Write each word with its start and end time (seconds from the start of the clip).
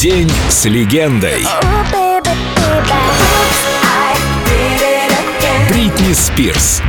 День 0.00 0.32
с 0.48 0.64
легендой. 0.64 1.44
Бритни 5.68 6.14
Спирс. 6.14 6.80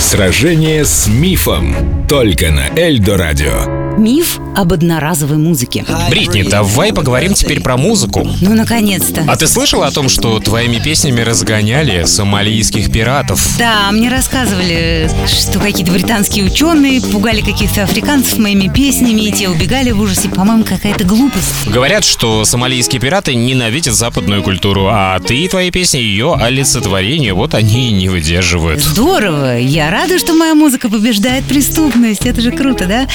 Сражение 0.00 0.86
с 0.86 1.08
мифом. 1.08 2.06
Только 2.08 2.52
на 2.52 2.70
Эльдо 2.74 3.18
Радио. 3.18 3.87
Миф 3.98 4.38
об 4.56 4.72
одноразовой 4.72 5.38
музыке. 5.38 5.84
Бритни, 6.08 6.42
давай 6.42 6.92
поговорим 6.92 7.34
теперь 7.34 7.60
про 7.60 7.76
музыку. 7.76 8.28
Ну, 8.40 8.54
наконец-то. 8.54 9.24
А 9.26 9.34
ты 9.34 9.48
слышала 9.48 9.88
о 9.88 9.90
том, 9.90 10.08
что 10.08 10.38
твоими 10.38 10.78
песнями 10.78 11.20
разгоняли 11.20 12.04
сомалийских 12.04 12.92
пиратов? 12.92 13.44
Да, 13.58 13.90
мне 13.90 14.08
рассказывали, 14.08 15.10
что 15.26 15.58
какие-то 15.58 15.90
британские 15.90 16.44
ученые 16.44 17.00
пугали 17.00 17.40
каких-то 17.40 17.82
африканцев 17.82 18.38
моими 18.38 18.72
песнями, 18.72 19.22
и 19.22 19.32
те 19.32 19.48
убегали 19.48 19.90
в 19.90 20.00
ужасе. 20.00 20.28
По-моему, 20.28 20.62
какая-то 20.62 21.02
глупость. 21.02 21.66
Говорят, 21.66 22.04
что 22.04 22.44
сомалийские 22.44 23.00
пираты 23.00 23.34
ненавидят 23.34 23.94
западную 23.94 24.44
культуру, 24.44 24.86
а 24.88 25.18
ты 25.18 25.36
и 25.36 25.48
твои 25.48 25.72
песни 25.72 25.98
ее 25.98 26.34
олицетворение, 26.34 27.34
вот 27.34 27.54
они 27.54 27.88
и 27.88 27.92
не 27.92 28.08
выдерживают. 28.08 28.80
Здорово. 28.80 29.58
Я 29.58 29.90
рада, 29.90 30.20
что 30.20 30.34
моя 30.34 30.54
музыка 30.54 30.88
побеждает 30.88 31.44
преступность. 31.44 32.26
Это 32.26 32.40
же 32.40 32.52
круто, 32.52 32.86
да? 32.86 33.08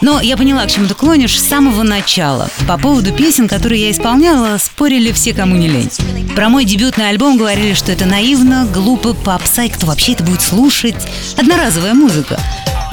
Но 0.00 0.20
я 0.20 0.36
поняла, 0.36 0.64
к 0.64 0.70
чему 0.70 0.86
ты 0.86 0.94
клонишь 0.94 1.40
с 1.40 1.48
самого 1.48 1.82
начала. 1.82 2.50
По 2.66 2.78
поводу 2.78 3.12
песен, 3.12 3.48
которые 3.48 3.82
я 3.82 3.90
исполняла, 3.90 4.56
спорили 4.58 5.12
все, 5.12 5.32
кому 5.32 5.56
не 5.56 5.68
лень. 5.68 5.90
Про 6.34 6.48
мой 6.48 6.64
дебютный 6.64 7.08
альбом 7.08 7.36
говорили, 7.36 7.74
что 7.74 7.92
это 7.92 8.06
наивно, 8.06 8.66
глупо, 8.72 9.14
попса, 9.14 9.64
и 9.64 9.68
кто 9.68 9.86
вообще 9.86 10.12
это 10.12 10.24
будет 10.24 10.42
слушать? 10.42 10.96
Одноразовая 11.36 11.94
музыка. 11.94 12.38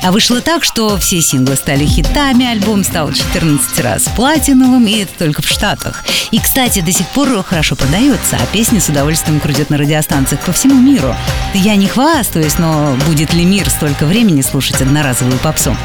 А 0.04 0.12
вышло 0.12 0.42
так, 0.42 0.64
что 0.64 0.98
все 0.98 1.22
синглы 1.22 1.56
стали 1.56 1.86
хитами, 1.86 2.46
альбом 2.46 2.84
стал 2.84 3.14
14 3.14 3.80
раз 3.82 4.04
платиновым, 4.16 4.88
и 4.88 5.04
это 5.04 5.12
только 5.18 5.44
в 5.44 5.48
Штатах. 5.48 6.04
И, 6.32 6.40
кстати, 6.40 6.82
до 6.82 6.92
сих 6.92 7.08
пор 7.10 7.44
хорошо 7.44 7.76
продается, 7.76 8.38
а 8.42 8.46
песни 8.48 8.80
с 8.80 8.90
удовольствием 8.90 9.40
крутят 9.40 9.70
на 9.70 9.78
радиостанциях 9.78 10.42
по 10.42 10.52
всему 10.54 10.82
миру. 10.82 11.16
Я 11.54 11.76
не 11.76 11.88
хвастаюсь, 11.88 12.58
но 12.58 12.96
будет 13.08 13.34
ли 13.34 13.46
мир 13.46 13.70
столько 13.70 14.06
времени 14.06 14.42
слушать 14.42 14.82
одноразовую 14.82 15.38
попсу? 15.38 15.78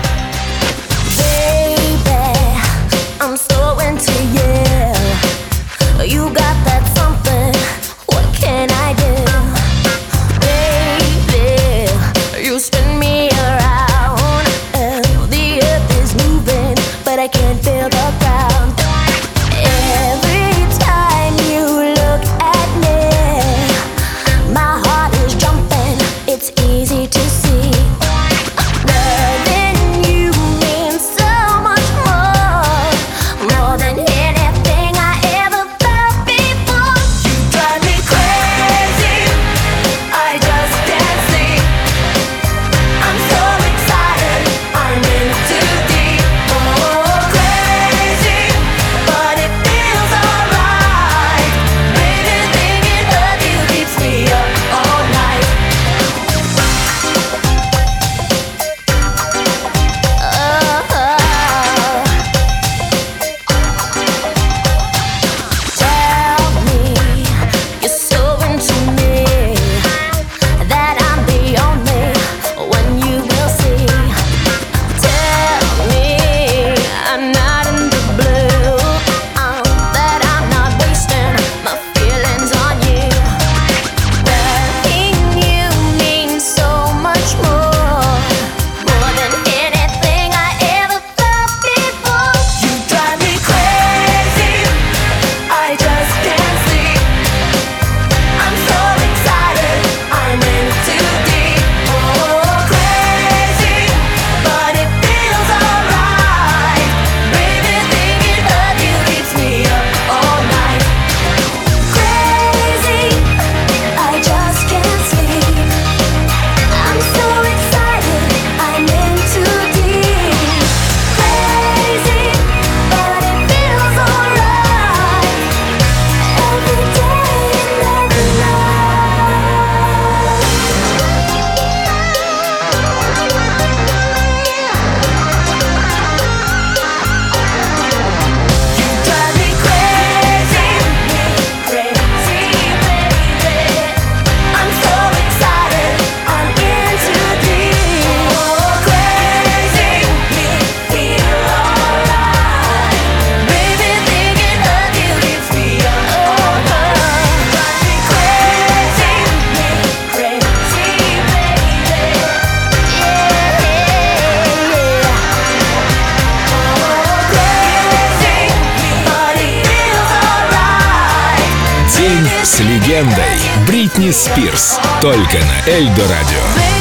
С 172.47 172.61
легендой 172.61 173.41
Бритни 173.67 174.13
Спирс. 174.13 174.79
Только 175.01 175.39
на 175.39 175.69
Эльдо 175.69 176.03
Радио. 176.03 176.76